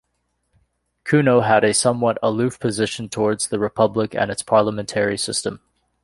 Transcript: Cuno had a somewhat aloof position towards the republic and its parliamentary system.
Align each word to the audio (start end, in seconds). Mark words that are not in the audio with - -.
Cuno 1.05 1.41
had 1.45 1.63
a 1.63 1.75
somewhat 1.75 2.17
aloof 2.23 2.59
position 2.59 3.07
towards 3.07 3.49
the 3.49 3.59
republic 3.59 4.15
and 4.15 4.31
its 4.31 4.41
parliamentary 4.41 5.15
system. 5.15 5.61